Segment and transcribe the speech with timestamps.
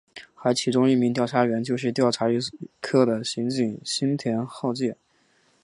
[0.41, 2.39] 而其中一名调查员就是搜查一
[2.81, 4.97] 课的刑警新田浩介。